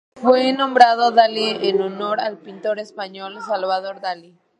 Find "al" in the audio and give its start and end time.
2.21-2.39